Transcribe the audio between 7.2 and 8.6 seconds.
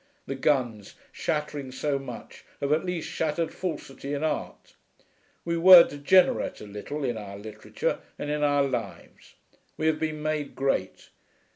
literature and in